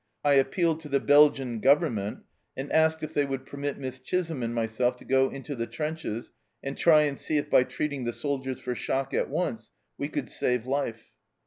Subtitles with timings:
[0.25, 2.23] I appealed to the Belgian Government,
[2.57, 6.31] and asked if they would permit Miss Chisholm and myself to go into the trenches
[6.63, 9.69] and try and see if, by treating the soldiers for shock at once,
[9.99, 11.11] we could save life.